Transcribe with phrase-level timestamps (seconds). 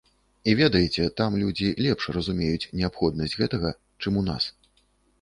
[0.51, 3.69] І ведаеце, там людзі лепш разумеюць неабходнасць гэтага,
[4.03, 4.53] чым у нас.